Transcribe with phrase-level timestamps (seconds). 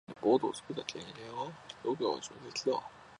[0.07, 1.05] 乾麺でボートを作った経験
[1.35, 1.51] は？
[1.83, 2.03] そうか。
[2.05, 2.19] 上出
[2.51, 2.89] 来だ。